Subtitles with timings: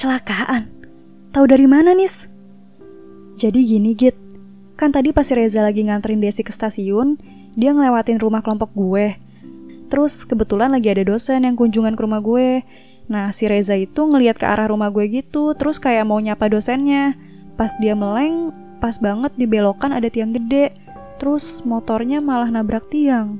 [0.00, 0.64] Kecelakaan?
[1.36, 2.24] Tahu dari mana, Nis?
[3.36, 4.16] Jadi gini, Git.
[4.80, 7.20] Kan tadi pas si Reza lagi nganterin Desi ke stasiun,
[7.52, 9.20] dia ngelewatin rumah kelompok gue.
[9.92, 12.64] Terus kebetulan lagi ada dosen yang kunjungan ke rumah gue.
[13.12, 17.12] Nah, si Reza itu ngeliat ke arah rumah gue gitu, terus kayak mau nyapa dosennya.
[17.60, 20.72] Pas dia meleng, pas banget di belokan ada tiang gede.
[21.20, 23.36] Terus motornya malah nabrak tiang.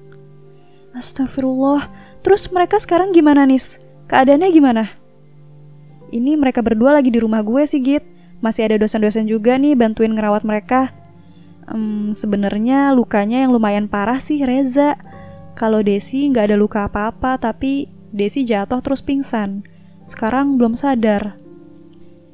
[0.92, 1.88] Astagfirullah.
[2.20, 3.80] Terus mereka sekarang gimana, Nis?
[4.12, 4.99] Keadaannya gimana?
[6.10, 8.02] Ini mereka berdua lagi di rumah gue sih, Git.
[8.42, 10.90] Masih ada dosen-dosen juga nih bantuin ngerawat mereka.
[11.70, 14.98] Hmm, Sebenarnya lukanya yang lumayan parah sih Reza.
[15.54, 19.62] Kalau Desi nggak ada luka apa-apa, tapi Desi jatuh terus pingsan.
[20.02, 21.38] Sekarang belum sadar.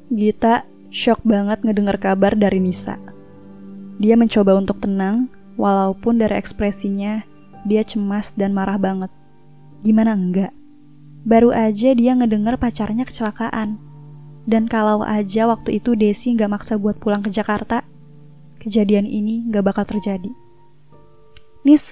[0.09, 2.97] Gita shock banget ngedengar kabar dari Nisa.
[4.01, 7.21] Dia mencoba untuk tenang, walaupun dari ekspresinya
[7.67, 9.11] dia cemas dan marah banget.
[9.83, 10.56] Gimana enggak?
[11.23, 13.79] Baru aja dia ngedenger pacarnya kecelakaan.
[14.47, 17.83] Dan kalau aja waktu itu Desi nggak maksa buat pulang ke Jakarta,
[18.63, 20.31] kejadian ini nggak bakal terjadi.
[21.67, 21.91] Nis,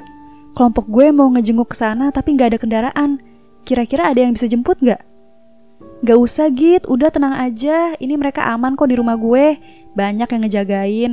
[0.56, 3.12] kelompok gue mau ngejenguk ke sana tapi nggak ada kendaraan.
[3.68, 5.04] Kira-kira ada yang bisa jemput nggak?
[6.06, 7.98] Gak usah Git, udah tenang aja.
[7.98, 9.58] Ini mereka aman kok di rumah gue.
[9.98, 11.12] Banyak yang ngejagain.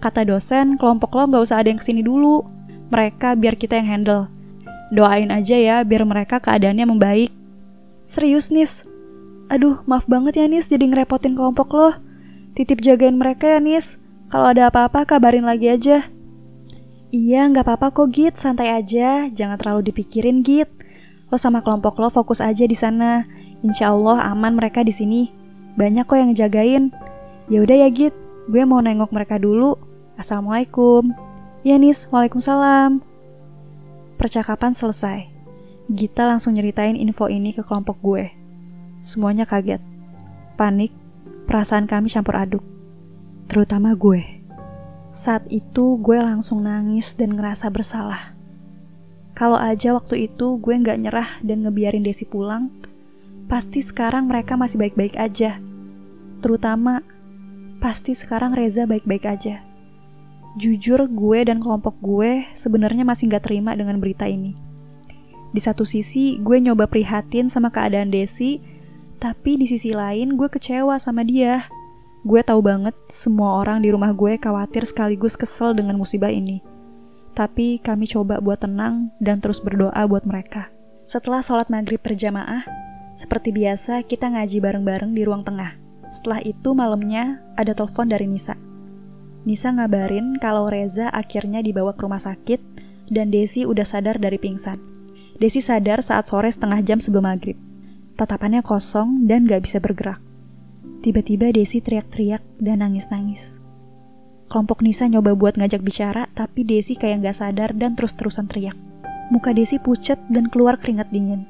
[0.00, 2.40] Kata dosen, kelompok lo gak usah ada yang ke sini dulu.
[2.88, 4.22] Mereka biar kita yang handle.
[4.90, 7.30] Doain aja ya biar mereka keadaannya membaik.
[8.10, 8.82] Serius, Nis?
[9.46, 11.94] Aduh, maaf banget ya, Nis, jadi ngerepotin kelompok lo.
[12.58, 14.02] Titip jagain mereka ya, Nis.
[14.34, 16.10] Kalau ada apa-apa, kabarin lagi aja.
[17.14, 18.34] Iya, nggak apa-apa kok, Git.
[18.34, 19.30] Santai aja.
[19.30, 20.66] Jangan terlalu dipikirin, Git.
[21.30, 23.30] Lo sama kelompok lo fokus aja di sana.
[23.62, 25.30] Insya Allah aman mereka di sini.
[25.78, 26.90] Banyak kok yang ngejagain.
[27.46, 28.14] Ya udah ya, Git.
[28.50, 29.78] Gue mau nengok mereka dulu.
[30.18, 31.14] Assalamualaikum.
[31.62, 32.10] Ya, Nis.
[32.10, 33.06] Waalaikumsalam.
[34.18, 35.39] Percakapan selesai.
[35.90, 38.30] Gita langsung nyeritain info ini ke kelompok gue.
[39.02, 39.82] Semuanya kaget.
[40.54, 40.94] Panik,
[41.50, 42.62] perasaan kami campur aduk.
[43.50, 44.22] Terutama gue.
[45.10, 48.38] Saat itu gue langsung nangis dan ngerasa bersalah.
[49.34, 52.70] Kalau aja waktu itu gue nggak nyerah dan ngebiarin Desi pulang,
[53.50, 55.58] pasti sekarang mereka masih baik-baik aja.
[56.38, 57.02] Terutama,
[57.82, 59.58] pasti sekarang Reza baik-baik aja.
[60.54, 64.69] Jujur, gue dan kelompok gue sebenarnya masih nggak terima dengan berita ini.
[65.50, 68.62] Di satu sisi, gue nyoba prihatin sama keadaan Desi,
[69.18, 71.66] tapi di sisi lain gue kecewa sama dia.
[72.22, 76.62] Gue tahu banget semua orang di rumah gue khawatir sekaligus kesel dengan musibah ini.
[77.34, 80.70] Tapi kami coba buat tenang dan terus berdoa buat mereka.
[81.08, 82.62] Setelah sholat maghrib berjamaah,
[83.18, 85.74] seperti biasa kita ngaji bareng-bareng di ruang tengah.
[86.10, 88.54] Setelah itu malamnya ada telepon dari Nisa.
[89.48, 92.60] Nisa ngabarin kalau Reza akhirnya dibawa ke rumah sakit
[93.08, 94.99] dan Desi udah sadar dari pingsan.
[95.40, 97.56] Desi sadar saat sore setengah jam sebelum maghrib.
[98.20, 100.20] Tatapannya kosong dan gak bisa bergerak.
[101.00, 103.56] Tiba-tiba Desi teriak-teriak dan nangis-nangis.
[104.52, 108.76] Kelompok Nisa nyoba buat ngajak bicara, tapi Desi kayak gak sadar dan terus-terusan teriak.
[109.32, 111.48] Muka Desi pucat dan keluar keringat dingin.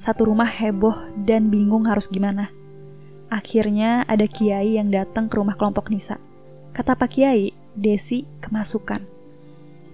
[0.00, 0.96] Satu rumah heboh
[1.28, 2.48] dan bingung harus gimana.
[3.28, 6.16] Akhirnya ada kiai yang datang ke rumah kelompok Nisa.
[6.72, 9.17] Kata Pak Kiai, Desi kemasukan.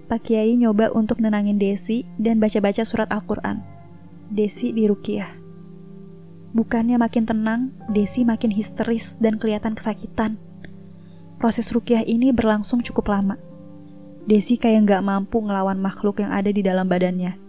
[0.05, 3.57] Pak Kiai nyoba untuk nenangin Desi dan baca-baca surat Al-Quran.
[4.29, 5.33] Desi di Rukiah.
[6.53, 10.37] Bukannya makin tenang, Desi makin histeris dan kelihatan kesakitan.
[11.41, 13.41] Proses Rukiah ini berlangsung cukup lama.
[14.29, 17.41] Desi kayak nggak mampu ngelawan makhluk yang ada di dalam badannya.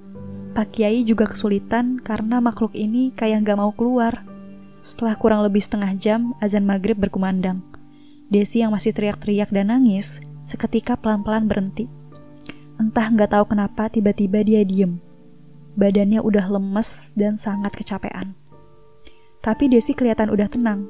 [0.57, 4.25] Pak Kiai juga kesulitan karena makhluk ini kayak nggak mau keluar.
[4.81, 7.61] Setelah kurang lebih setengah jam, azan maghrib berkumandang.
[8.33, 11.85] Desi yang masih teriak-teriak dan nangis, seketika pelan-pelan berhenti.
[12.77, 15.01] Entah nggak tahu kenapa tiba-tiba dia diem.
[15.77, 18.37] Badannya udah lemes dan sangat kecapean.
[19.45, 20.89] Tapi Desi kelihatan udah tenang.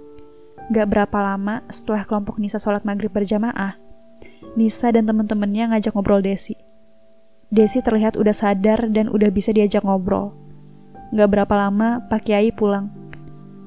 [0.72, 3.78] Gak berapa lama setelah kelompok Nisa sholat maghrib berjamaah,
[4.58, 6.58] Nisa dan temen-temennya ngajak ngobrol Desi.
[7.52, 10.34] Desi terlihat udah sadar dan udah bisa diajak ngobrol.
[11.14, 12.90] Gak berapa lama Pak Kiai pulang.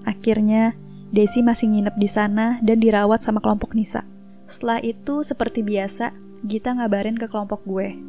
[0.03, 0.75] Akhirnya,
[1.15, 4.03] Desi masih nginep di sana dan dirawat sama kelompok Nisa.
[4.49, 7.99] Setelah itu, seperti biasa, Gita ngabarin ke kelompok gue.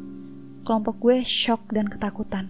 [0.63, 2.47] Kelompok gue shock dan ketakutan.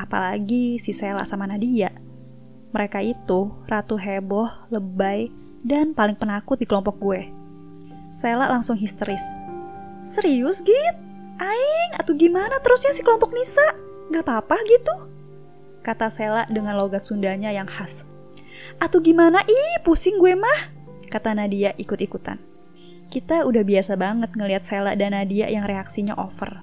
[0.00, 1.92] Apalagi si Sela sama Nadia.
[2.72, 5.28] Mereka itu ratu heboh, lebay,
[5.60, 7.28] dan paling penakut di kelompok gue.
[8.16, 9.20] Sela langsung histeris.
[10.00, 10.96] Serius, Git?
[11.36, 13.76] Aing, atau gimana terusnya si kelompok Nisa?
[14.08, 14.94] Gak apa-apa gitu?
[15.84, 18.08] Kata Sela dengan logat Sundanya yang khas.
[18.80, 19.44] Atau gimana?
[19.44, 20.72] Ih, pusing gue mah.
[21.12, 22.49] Kata Nadia ikut-ikutan.
[23.10, 26.62] Kita udah biasa banget ngelihat Sela dan Nadia yang reaksinya over.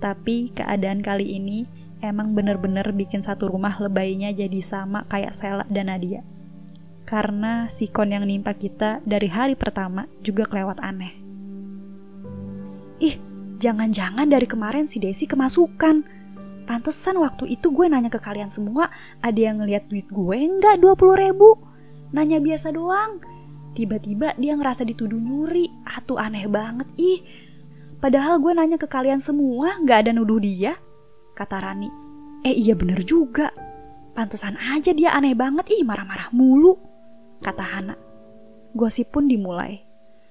[0.00, 1.68] Tapi keadaan kali ini
[2.00, 6.24] emang bener-bener bikin satu rumah lebaynya jadi sama kayak Sela dan Nadia.
[7.10, 11.10] karena sikon yang nimpa kita dari hari pertama juga kelewat aneh.
[13.02, 13.18] Ih,
[13.58, 16.22] jangan-jangan dari kemarin si Desi kemasukan.
[16.70, 21.18] Pantesan waktu itu gue nanya ke kalian semua, ada yang ngeliat duit gue enggak 20
[21.18, 21.58] ribu?
[22.14, 23.18] Nanya biasa doang.
[23.74, 25.70] Tiba-tiba dia ngerasa dituduh nyuri.
[25.86, 27.20] Atuh aneh banget, ih.
[28.00, 30.74] Padahal gue nanya ke kalian semua, nggak ada nuduh dia.
[31.36, 31.88] Kata Rani.
[32.42, 33.52] Eh iya bener juga.
[34.16, 36.90] Pantesan aja dia aneh banget, ih marah-marah mulu
[37.40, 37.96] kata Hana.
[38.76, 39.82] Gosip pun dimulai.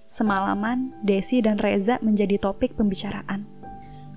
[0.10, 3.46] Semalaman, Desi dan Reza menjadi topik pembicaraan.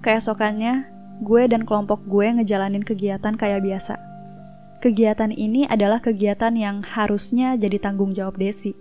[0.00, 0.88] Keesokannya,
[1.20, 4.00] gue dan kelompok gue ngejalanin kegiatan kayak biasa.
[4.80, 8.72] Kegiatan ini adalah kegiatan yang harusnya jadi tanggung jawab Desi,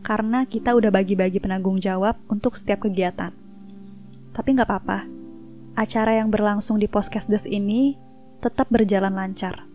[0.00, 3.32] karena kita udah bagi-bagi penanggung jawab untuk setiap kegiatan.
[4.32, 5.04] Tapi nggak apa-apa,
[5.76, 7.96] acara yang berlangsung di Poskesdes ini
[8.40, 9.68] tetap berjalan lancar.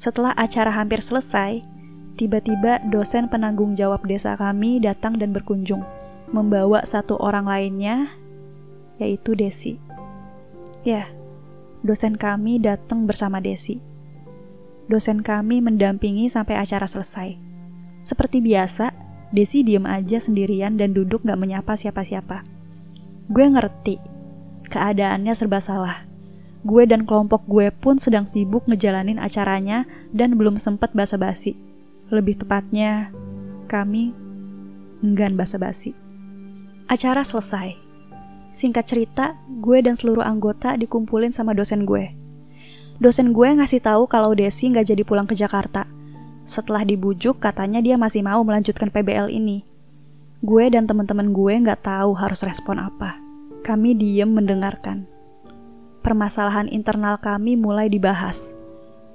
[0.00, 1.74] Setelah acara hampir selesai,
[2.14, 5.82] Tiba-tiba dosen penanggung jawab desa kami datang dan berkunjung,
[6.30, 8.14] membawa satu orang lainnya,
[9.02, 9.82] yaitu Desi.
[10.86, 11.10] Ya,
[11.82, 13.82] dosen kami datang bersama Desi.
[14.86, 17.34] Dosen kami mendampingi sampai acara selesai.
[18.06, 18.94] Seperti biasa,
[19.34, 22.46] Desi diem aja sendirian dan duduk gak menyapa siapa-siapa.
[23.26, 23.98] Gue ngerti,
[24.70, 26.06] keadaannya serba salah.
[26.62, 31.58] Gue dan kelompok gue pun sedang sibuk ngejalanin acaranya dan belum sempet basa-basi
[32.12, 33.08] lebih tepatnya,
[33.66, 34.12] kami
[35.00, 35.96] enggan basa-basi.
[36.86, 37.80] Acara selesai.
[38.54, 39.34] Singkat cerita,
[39.64, 42.12] gue dan seluruh anggota dikumpulin sama dosen gue.
[43.02, 45.90] Dosen gue ngasih tahu kalau Desi nggak jadi pulang ke Jakarta.
[46.44, 49.64] Setelah dibujuk, katanya dia masih mau melanjutkan PBL ini.
[50.44, 53.16] Gue dan teman-teman gue nggak tahu harus respon apa.
[53.64, 55.08] Kami diem mendengarkan.
[56.04, 58.52] Permasalahan internal kami mulai dibahas.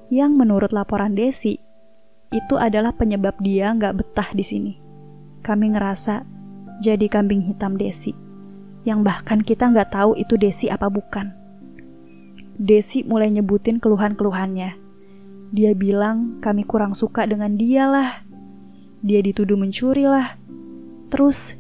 [0.10, 1.62] Yang menurut laporan Desi,
[2.34, 4.74] itu adalah penyebab dia nggak betah di sini.
[5.46, 6.26] Kami ngerasa
[6.82, 8.18] jadi kambing hitam Desi,
[8.90, 11.30] yang bahkan kita nggak tahu itu Desi apa bukan.
[12.58, 14.89] Desi mulai nyebutin keluhan-keluhannya.
[15.50, 18.22] Dia bilang kami kurang suka dengan dia lah.
[19.02, 20.38] Dia dituduh mencuri lah.
[21.10, 21.58] Terus,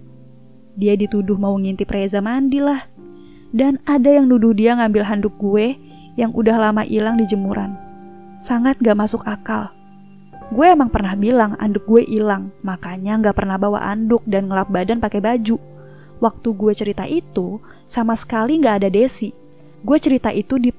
[0.77, 2.85] dia dituduh mau ngintip Reza mandi lah.
[3.49, 5.73] Dan ada yang nuduh dia ngambil handuk gue
[6.21, 7.73] yang udah lama hilang di jemuran.
[8.37, 9.73] Sangat gak masuk akal.
[10.49, 14.97] Gue emang pernah bilang anduk gue hilang, makanya nggak pernah bawa anduk dan ngelap badan
[14.97, 15.61] pakai baju.
[16.17, 19.29] Waktu gue cerita itu, sama sekali nggak ada Desi.
[19.83, 20.71] Gue cerita itu di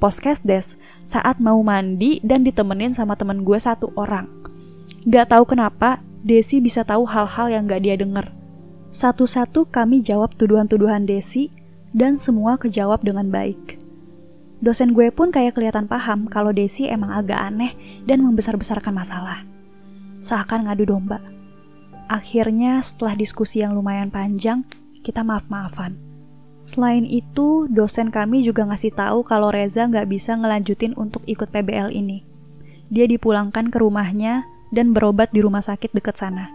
[0.45, 0.67] des
[1.05, 4.29] saat mau mandi dan ditemenin sama temen gue satu orang.
[5.09, 8.29] Gak tahu kenapa, Desi bisa tahu hal-hal yang gak dia denger.
[8.93, 11.49] Satu-satu kami jawab tuduhan-tuduhan Desi,
[11.97, 13.81] dan semua kejawab dengan baik.
[14.61, 17.73] Dosen gue pun kayak kelihatan paham kalau Desi emang agak aneh
[18.05, 19.49] dan membesar-besarkan masalah
[20.21, 21.19] seakan ngadu domba.
[22.07, 24.63] Akhirnya setelah diskusi yang lumayan panjang,
[25.01, 26.10] kita maaf-maafan.
[26.61, 31.89] Selain itu, dosen kami juga ngasih tahu kalau Reza nggak bisa ngelanjutin untuk ikut PBL
[31.89, 32.21] ini.
[32.93, 36.53] Dia dipulangkan ke rumahnya dan berobat di rumah sakit dekat sana.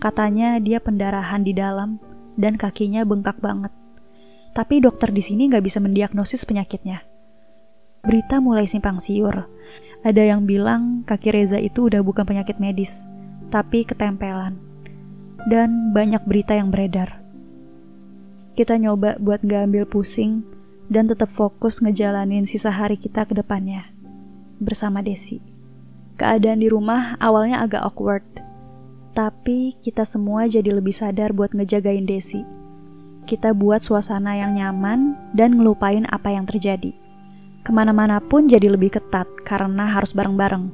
[0.00, 2.00] Katanya dia pendarahan di dalam
[2.36, 3.72] dan kakinya bengkak banget.
[4.56, 7.04] Tapi dokter di sini nggak bisa mendiagnosis penyakitnya.
[8.00, 9.44] Berita mulai simpang siur.
[10.00, 13.04] Ada yang bilang kaki Reza itu udah bukan penyakit medis,
[13.52, 14.56] tapi ketempelan.
[15.50, 17.25] Dan banyak berita yang beredar.
[18.56, 20.40] Kita nyoba buat gak ambil pusing
[20.88, 23.92] dan tetap fokus ngejalanin sisa hari kita ke depannya.
[24.56, 25.44] Bersama Desi.
[26.16, 28.24] Keadaan di rumah awalnya agak awkward,
[29.12, 32.48] tapi kita semua jadi lebih sadar buat ngejagain Desi.
[33.28, 36.96] Kita buat suasana yang nyaman dan ngelupain apa yang terjadi.
[37.60, 40.72] Ke mana-mana pun jadi lebih ketat karena harus bareng-bareng.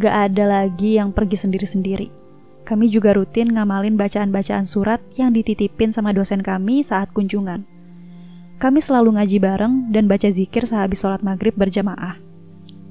[0.00, 2.19] Gak ada lagi yang pergi sendiri-sendiri.
[2.62, 7.66] Kami juga rutin ngamalin bacaan-bacaan surat yang dititipin sama dosen kami saat kunjungan.
[8.60, 12.20] Kami selalu ngaji bareng dan baca zikir sehabis sholat maghrib berjamaah.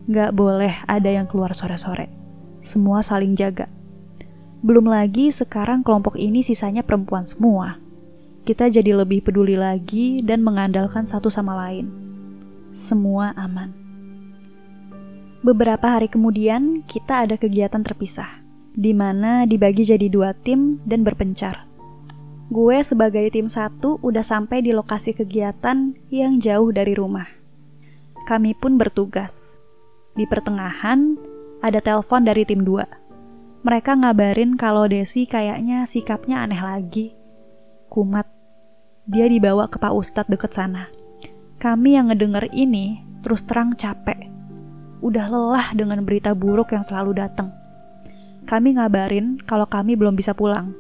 [0.10, 2.10] Gak boleh ada yang keluar sore-sore.
[2.66, 3.70] Semua saling jaga.
[4.66, 7.78] Belum lagi sekarang kelompok ini sisanya perempuan semua.
[8.44, 12.10] Kita jadi lebih peduli lagi dan mengandalkan satu sama lain
[12.74, 13.74] semua aman.
[15.40, 18.39] Beberapa hari kemudian, kita ada kegiatan terpisah,
[18.74, 21.70] di mana dibagi jadi dua tim dan berpencar.
[22.50, 27.30] Gue sebagai tim satu udah sampai di lokasi kegiatan yang jauh dari rumah.
[28.26, 29.58] Kami pun bertugas.
[30.18, 31.14] Di pertengahan,
[31.62, 32.90] ada telepon dari tim dua.
[33.62, 37.14] Mereka ngabarin kalau Desi kayaknya sikapnya aneh lagi.
[37.92, 38.26] Kumat.
[39.06, 40.90] Dia dibawa ke Pak Ustadz deket sana.
[41.60, 44.32] Kami yang ngedenger ini terus terang capek.
[45.04, 47.59] Udah lelah dengan berita buruk yang selalu datang.
[48.50, 50.74] Kami ngabarin kalau kami belum bisa pulang.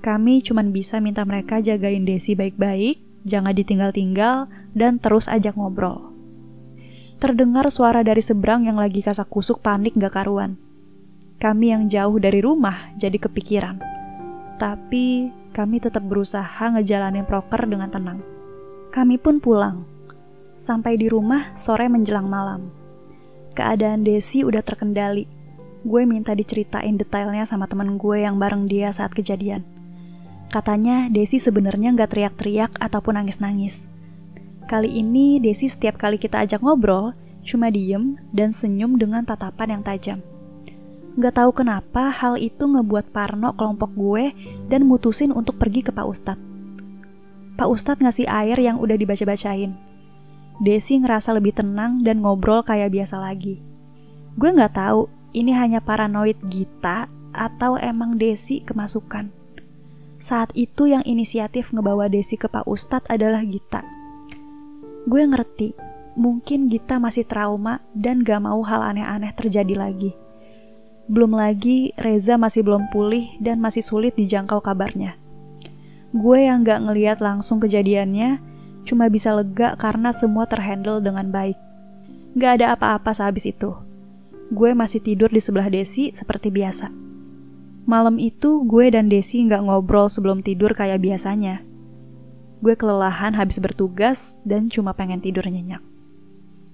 [0.00, 2.96] Kami cuma bisa minta mereka jagain Desi baik-baik,
[3.28, 6.08] jangan ditinggal-tinggal, dan terus ajak ngobrol.
[7.20, 10.56] Terdengar suara dari seberang yang lagi kasak kusuk panik gak karuan.
[11.36, 13.76] Kami yang jauh dari rumah jadi kepikiran.
[14.56, 18.24] Tapi kami tetap berusaha ngejalanin proker dengan tenang.
[18.88, 19.84] Kami pun pulang.
[20.56, 22.72] Sampai di rumah sore menjelang malam.
[23.52, 25.39] Keadaan Desi udah terkendali.
[25.80, 29.64] Gue minta diceritain detailnya sama temen gue yang bareng dia saat kejadian.
[30.50, 33.86] Katanya Desi sebenarnya nggak teriak-teriak ataupun nangis-nangis.
[34.68, 39.82] Kali ini Desi setiap kali kita ajak ngobrol, cuma diem dan senyum dengan tatapan yang
[39.86, 40.18] tajam.
[41.16, 44.30] Nggak tahu kenapa hal itu ngebuat Parno kelompok gue
[44.70, 46.44] dan mutusin untuk pergi ke Pak Ustadz.
[47.58, 49.74] Pak Ustadz ngasih air yang udah dibaca-bacain.
[50.60, 53.58] Desi ngerasa lebih tenang dan ngobrol kayak biasa lagi.
[54.36, 59.30] Gue nggak tahu ini hanya paranoid Gita atau emang Desi kemasukan.
[60.20, 63.80] Saat itu yang inisiatif ngebawa Desi ke Pak Ustadz adalah Gita.
[65.08, 65.72] Gue ngerti,
[66.18, 70.12] mungkin Gita masih trauma dan gak mau hal aneh-aneh terjadi lagi.
[71.10, 75.16] Belum lagi Reza masih belum pulih dan masih sulit dijangkau kabarnya.
[76.14, 78.38] Gue yang gak ngeliat langsung kejadiannya,
[78.86, 81.58] cuma bisa lega karena semua terhandle dengan baik.
[82.38, 83.74] Gak ada apa-apa sehabis itu.
[84.50, 86.90] Gue masih tidur di sebelah Desi seperti biasa.
[87.86, 91.62] Malam itu gue dan Desi nggak ngobrol sebelum tidur kayak biasanya.
[92.58, 95.80] Gue kelelahan habis bertugas dan cuma pengen tidur nyenyak.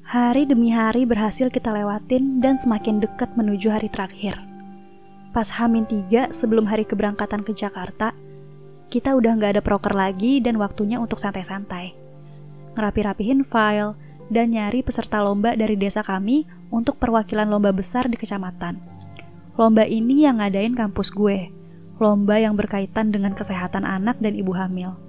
[0.09, 4.40] Hari demi hari berhasil kita lewatin dan semakin dekat menuju hari terakhir.
[5.37, 8.16] Pas Hamin 3 sebelum hari keberangkatan ke Jakarta,
[8.88, 11.92] kita udah nggak ada proker lagi dan waktunya untuk santai-santai.
[12.73, 18.78] Ngerapi-rapihin file, dan nyari peserta lomba dari desa kami untuk perwakilan lomba besar di kecamatan.
[19.56, 21.49] Lomba ini yang ngadain kampus gue.
[21.96, 25.00] Lomba yang berkaitan dengan kesehatan anak dan ibu hamil.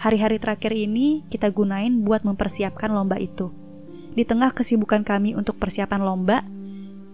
[0.00, 3.52] Hari-hari terakhir ini kita gunain buat mempersiapkan lomba itu.
[4.12, 6.44] Di tengah kesibukan kami untuk persiapan lomba,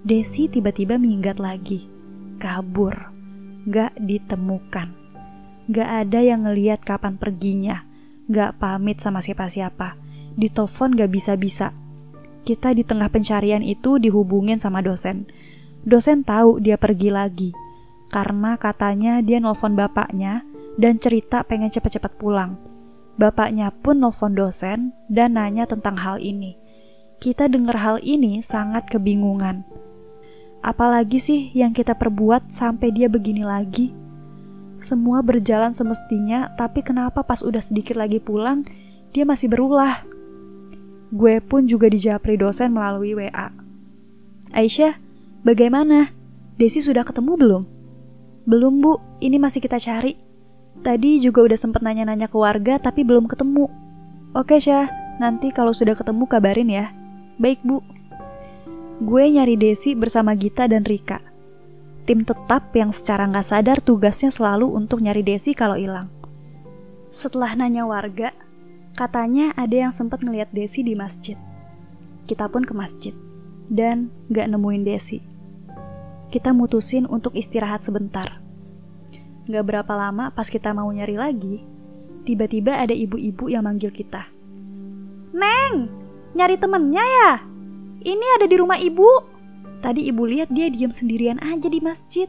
[0.06, 1.90] Desi tiba-tiba minggat lagi.
[2.38, 3.10] Kabur.
[3.66, 4.94] Gak ditemukan.
[5.66, 7.82] Gak ada yang ngeliat kapan perginya.
[8.30, 9.98] Gak pamit sama siapa-siapa.
[10.38, 11.74] Di telepon gak bisa-bisa.
[12.46, 15.26] Kita di tengah pencarian itu dihubungin sama dosen
[15.86, 17.50] dosen tahu dia pergi lagi
[18.10, 20.42] karena katanya dia nelfon bapaknya
[20.78, 22.58] dan cerita pengen cepat-cepat pulang.
[23.16, 26.58] Bapaknya pun nelfon dosen dan nanya tentang hal ini.
[27.16, 29.64] Kita dengar hal ini sangat kebingungan.
[30.60, 33.94] Apalagi sih yang kita perbuat sampai dia begini lagi?
[34.76, 38.68] Semua berjalan semestinya, tapi kenapa pas udah sedikit lagi pulang,
[39.16, 40.04] dia masih berulah?
[41.16, 43.48] Gue pun juga dijapri dosen melalui WA.
[44.52, 45.00] Aisyah,
[45.46, 46.10] Bagaimana?
[46.58, 47.62] Desi sudah ketemu belum?
[48.50, 48.98] Belum, Bu.
[49.22, 50.18] Ini masih kita cari.
[50.82, 53.70] Tadi juga udah sempet nanya-nanya ke warga, tapi belum ketemu.
[54.34, 54.90] Oke, Syah.
[55.22, 56.90] Nanti kalau sudah ketemu kabarin ya.
[57.38, 57.78] Baik, Bu.
[59.06, 61.22] Gue nyari Desi bersama Gita dan Rika.
[62.10, 66.10] Tim tetap yang secara nggak sadar tugasnya selalu untuk nyari Desi kalau hilang.
[67.14, 68.34] Setelah nanya warga,
[68.96, 71.36] katanya ada yang sempat ngeliat Desi di masjid.
[72.24, 73.14] Kita pun ke masjid
[73.70, 75.36] dan nggak nemuin Desi
[76.26, 78.42] kita mutusin untuk istirahat sebentar.
[79.46, 81.62] Gak berapa lama pas kita mau nyari lagi,
[82.26, 84.26] tiba-tiba ada ibu-ibu yang manggil kita.
[85.30, 85.86] Neng,
[86.34, 87.32] nyari temennya ya?
[88.02, 89.06] Ini ada di rumah ibu.
[89.82, 92.26] Tadi ibu lihat dia diam sendirian aja di masjid.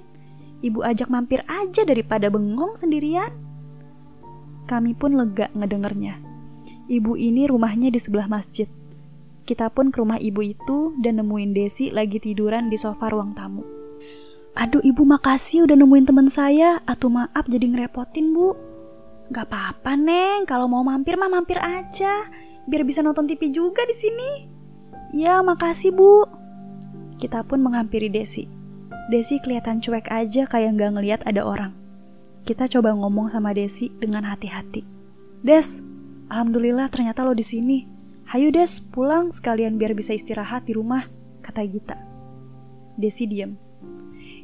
[0.61, 3.33] Ibu ajak mampir aja daripada bengong sendirian.
[4.69, 6.26] Kami pun lega ngedengernya.
[6.87, 8.67] Ibu ini rumahnya di sebelah masjid.
[9.43, 13.63] Kita pun ke rumah ibu itu dan nemuin Desi lagi tiduran di sofa ruang tamu.
[14.55, 16.79] Aduh ibu makasih udah nemuin teman saya.
[16.87, 18.55] Atau maaf jadi ngerepotin bu.
[19.31, 20.47] Gak apa-apa neng.
[20.47, 22.27] Kalau mau mampir mah mampir aja.
[22.67, 24.31] Biar bisa nonton TV juga di sini.
[25.11, 26.23] Ya makasih bu.
[27.19, 28.47] Kita pun menghampiri Desi.
[29.07, 31.71] Desi kelihatan cuek aja kayak nggak ngeliat ada orang.
[32.47, 34.83] Kita coba ngomong sama Desi dengan hati-hati.
[35.43, 35.79] Des,
[36.27, 37.87] Alhamdulillah ternyata lo di sini.
[38.27, 41.07] Hayu Des, pulang sekalian biar bisa istirahat di rumah,
[41.39, 41.95] kata Gita.
[42.99, 43.55] Desi diam.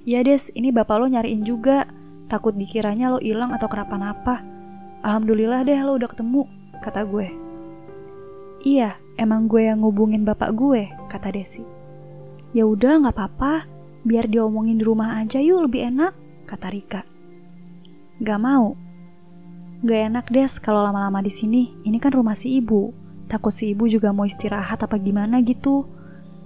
[0.07, 1.83] Ya Des, ini bapak lo nyariin juga.
[2.31, 4.39] Takut dikiranya lo hilang atau kenapa-napa.
[5.03, 6.47] Alhamdulillah deh lo udah ketemu,
[6.79, 7.27] kata gue.
[8.63, 11.67] Iya, emang gue yang ngubungin bapak gue, kata Desi.
[12.55, 13.67] Ya udah nggak apa-apa,
[14.07, 16.15] biar diomongin di rumah aja yuk lebih enak,
[16.47, 17.01] kata Rika.
[18.23, 18.79] Gak mau.
[19.83, 21.75] Gak enak Des kalau lama-lama di sini.
[21.83, 22.95] Ini kan rumah si ibu.
[23.27, 25.83] Takut si ibu juga mau istirahat apa gimana gitu.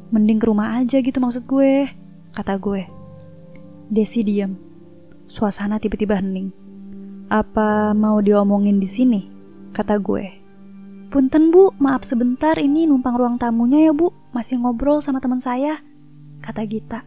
[0.10, 1.86] Mending ke rumah aja gitu maksud gue,
[2.34, 2.90] kata gue.
[3.94, 4.58] Desi diam.
[5.30, 6.50] Suasana tiba-tiba hening.
[7.30, 9.22] Apa mau diomongin di sini?
[9.70, 10.26] Kata gue.
[11.14, 15.80] Punten bu, maaf sebentar ini numpang ruang tamunya ya bu, masih ngobrol sama teman saya,
[16.44, 17.00] kata Gita.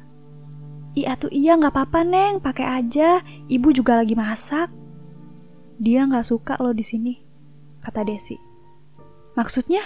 [0.97, 3.21] Iya tuh iya nggak apa-apa neng, pakai aja,
[3.53, 4.80] ibu juga lagi masak.
[5.81, 7.17] Dia nggak suka lo di sini,
[7.81, 8.37] kata Desi.
[9.33, 9.81] Maksudnya?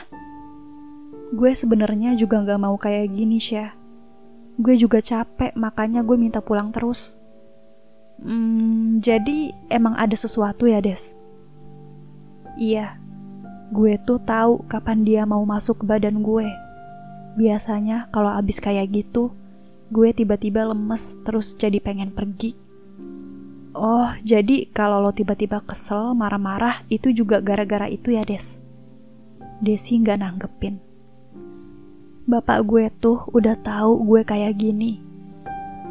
[1.31, 3.71] Gue sebenarnya juga nggak mau kayak gini, Syah.
[4.59, 7.15] Gue juga capek, makanya gue minta pulang terus.
[8.19, 11.15] Hmm, jadi emang ada sesuatu ya, Des?
[12.59, 12.99] Iya,
[13.75, 16.47] Gue tuh tahu kapan dia mau masuk ke badan gue.
[17.35, 19.35] Biasanya kalau abis kayak gitu,
[19.89, 22.55] gue tiba-tiba lemes terus jadi pengen pergi.
[23.75, 28.63] Oh, jadi kalau lo tiba-tiba kesel, marah-marah, itu juga gara-gara itu ya, Des?
[29.59, 30.79] Desi nggak nanggepin.
[32.31, 35.03] Bapak gue tuh udah tahu gue kayak gini.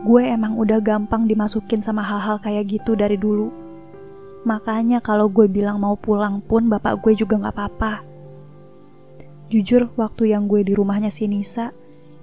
[0.08, 3.52] Gue emang udah gampang dimasukin sama hal-hal kayak gitu dari dulu.
[4.48, 7.94] Makanya kalau gue bilang mau pulang pun bapak gue juga gak apa-apa.
[9.52, 11.76] Jujur, waktu yang gue di rumahnya si Nisa,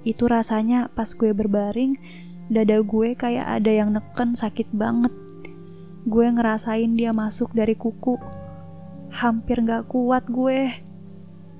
[0.08, 2.00] itu rasanya pas gue berbaring,
[2.48, 5.12] dada gue kayak ada yang neken sakit banget.
[6.06, 8.16] Gue ngerasain dia masuk dari kuku.
[9.10, 10.70] Hampir gak kuat gue.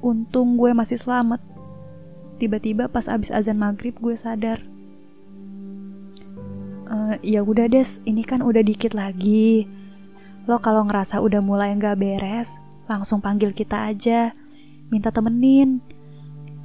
[0.00, 1.42] Untung gue masih selamat.
[2.40, 4.64] Tiba-tiba pas abis azan maghrib gue sadar.
[6.90, 9.70] Uh, ya udah des, ini kan udah dikit lagi
[10.48, 12.58] Lo kalau ngerasa udah mulai nggak beres,
[12.90, 14.34] langsung panggil kita aja.
[14.90, 15.78] Minta temenin.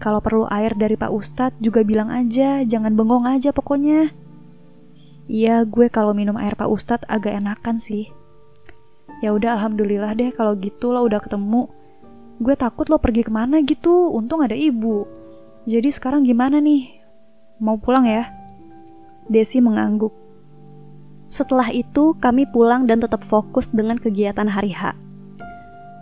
[0.01, 4.09] Kalau perlu air dari Pak Ustadz juga bilang aja, jangan bengong aja pokoknya.
[5.25, 8.13] Iya, gue kalau minum air Pak Ustadz agak enakan sih.
[9.25, 11.65] Ya udah, alhamdulillah deh kalau gitu lo udah ketemu.
[12.38, 15.07] Gue takut lo pergi ke mana gitu, untung ada ibu.
[15.65, 17.01] Jadi sekarang gimana nih?
[17.57, 18.29] Mau pulang ya?
[19.25, 20.13] Desi mengangguk.
[21.25, 24.93] Setelah itu, kami pulang dan tetap fokus dengan kegiatan hari H.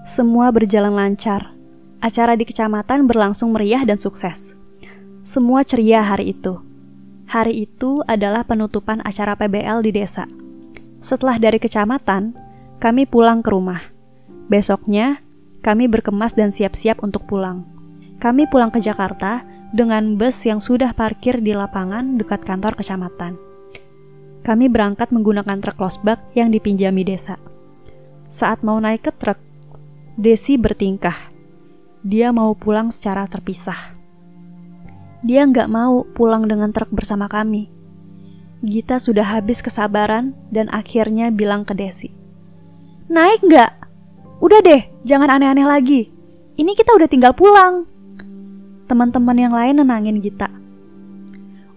[0.03, 1.55] Semua berjalan lancar.
[2.03, 4.51] Acara di kecamatan berlangsung meriah dan sukses.
[5.23, 6.59] Semua ceria hari itu.
[7.33, 10.29] Hari itu adalah penutupan acara PBL di desa.
[11.01, 12.37] Setelah dari kecamatan,
[12.77, 13.81] kami pulang ke rumah.
[14.53, 15.17] Besoknya,
[15.65, 17.65] kami berkemas dan siap-siap untuk pulang.
[18.21, 19.41] Kami pulang ke Jakarta
[19.73, 23.33] dengan bus yang sudah parkir di lapangan dekat kantor kecamatan
[24.43, 27.39] kami berangkat menggunakan truk losbak yang dipinjami desa.
[28.27, 29.39] Saat mau naik ke truk,
[30.13, 31.33] Desi bertingkah.
[32.05, 34.02] Dia mau pulang secara terpisah.
[35.23, 37.71] Dia nggak mau pulang dengan truk bersama kami.
[38.63, 42.11] Gita sudah habis kesabaran dan akhirnya bilang ke Desi.
[43.07, 43.71] Naik nggak?
[44.43, 46.11] Udah deh, jangan aneh-aneh lagi.
[46.59, 47.87] Ini kita udah tinggal pulang.
[48.91, 50.51] Teman-teman yang lain nenangin Gita.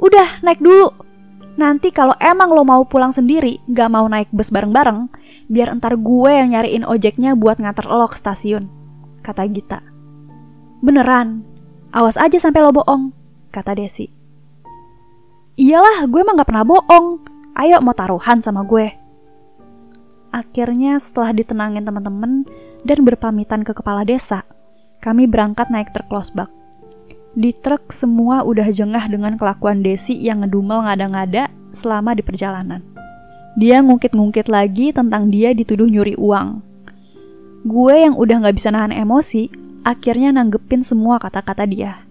[0.02, 0.90] Udah, naik dulu.
[1.56, 5.09] Nanti kalau emang lo mau pulang sendiri, gak mau naik bus bareng-bareng,
[5.48, 8.68] biar entar gue yang nyariin ojeknya buat nganter lo ke stasiun,
[9.24, 9.80] kata Gita.
[10.85, 11.40] Beneran,
[11.96, 13.09] awas aja sampai lo bohong,
[13.56, 14.12] kata Desi.
[15.56, 17.24] Iyalah, gue emang gak pernah bohong.
[17.56, 18.92] Ayo mau taruhan sama gue.
[20.28, 22.44] Akhirnya setelah ditenangin teman-teman
[22.84, 24.44] dan berpamitan ke kepala desa,
[25.00, 26.52] kami berangkat naik truk losbak.
[27.32, 32.84] Di truk semua udah jengah dengan kelakuan Desi yang ngedumel ngada-ngada selama di perjalanan.
[33.56, 36.60] Dia ngungkit-ngungkit lagi tentang dia dituduh nyuri uang.
[37.64, 39.48] Gue yang udah gak bisa nahan emosi,
[39.88, 42.05] akhirnya nanggepin semua kata-kata dia.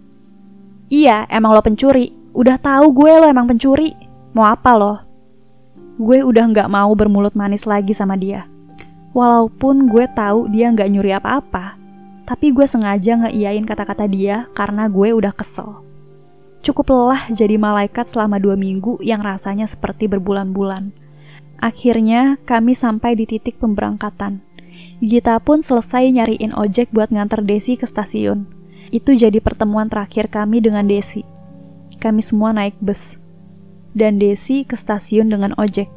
[0.85, 2.13] Iya, emang lo pencuri.
[2.35, 3.97] Udah tahu gue lo emang pencuri.
[4.37, 5.01] Mau apa lo?
[5.97, 8.45] Gue udah gak mau bermulut manis lagi sama dia.
[9.15, 11.79] Walaupun gue tahu dia gak nyuri apa-apa,
[12.27, 15.81] tapi gue sengaja ngeiyain kata-kata dia karena gue udah kesel.
[16.65, 20.89] Cukup lelah jadi malaikat selama dua minggu yang rasanya seperti berbulan-bulan.
[21.61, 24.41] Akhirnya kami sampai di titik pemberangkatan.
[24.99, 28.54] Gita pun selesai nyariin ojek buat nganter Desi ke stasiun.
[28.93, 31.25] Itu jadi pertemuan terakhir kami dengan Desi.
[31.97, 33.17] Kami semua naik bus.
[33.95, 35.87] Dan Desi ke stasiun dengan ojek.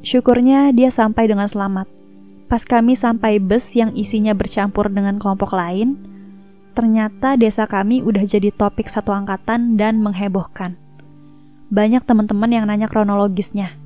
[0.00, 1.90] Syukurnya dia sampai dengan selamat.
[2.48, 6.00] Pas kami sampai bus yang isinya bercampur dengan kelompok lain,
[6.72, 10.78] ternyata desa kami udah jadi topik satu angkatan dan menghebohkan.
[11.68, 13.76] Banyak teman-teman yang nanya kronologisnya.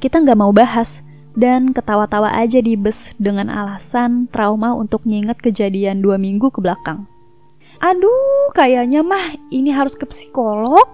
[0.00, 1.04] Kita nggak mau bahas,
[1.36, 7.04] dan ketawa-tawa aja di bus dengan alasan trauma untuk nginget kejadian dua minggu ke belakang.
[7.80, 10.84] Aduh, kayaknya mah ini harus ke psikolog.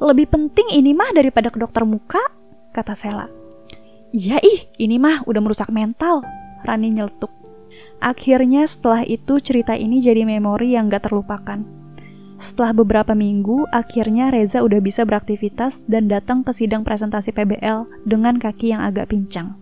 [0.00, 2.24] Lebih penting ini mah daripada ke dokter muka,
[2.72, 3.28] kata Sela.
[4.16, 6.24] Iya ih, ini mah udah merusak mental,
[6.64, 7.28] Rani nyeletuk.
[8.00, 11.62] Akhirnya setelah itu cerita ini jadi memori yang gak terlupakan.
[12.42, 18.34] Setelah beberapa minggu, akhirnya Reza udah bisa beraktivitas dan datang ke sidang presentasi PBL dengan
[18.40, 19.54] kaki yang agak pincang.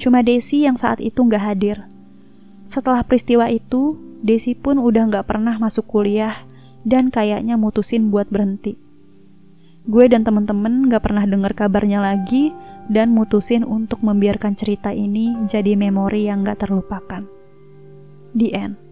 [0.00, 1.84] Cuma Desi yang saat itu nggak hadir.
[2.64, 6.32] Setelah peristiwa itu, Desi pun udah nggak pernah masuk kuliah
[6.88, 8.80] dan kayaknya mutusin buat berhenti.
[9.84, 12.56] Gue dan temen-temen nggak pernah dengar kabarnya lagi
[12.88, 17.28] dan mutusin untuk membiarkan cerita ini jadi memori yang nggak terlupakan.
[18.32, 18.83] The end.